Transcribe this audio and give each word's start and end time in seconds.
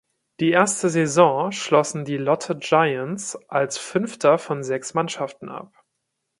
Die 0.39 0.49
erste 0.49 0.89
Saison 0.89 1.51
schlossen 1.51 2.05
die 2.05 2.17
Lotte 2.17 2.57
Giants 2.57 3.37
als 3.47 3.77
Fünfter 3.77 4.39
von 4.39 4.63
sechs 4.63 4.95
Mannschaften 4.95 5.47
ab. 5.47 5.71